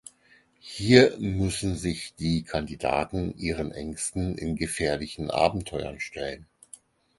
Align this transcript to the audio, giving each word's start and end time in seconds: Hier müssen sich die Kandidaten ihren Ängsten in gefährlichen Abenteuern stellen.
Hier 0.61 1.15
müssen 1.19 1.75
sich 1.75 2.15
die 2.15 2.41
Kandidaten 2.41 3.37
ihren 3.37 3.71
Ängsten 3.71 4.35
in 4.35 4.55
gefährlichen 4.55 5.29
Abenteuern 5.29 5.99
stellen. 5.99 6.47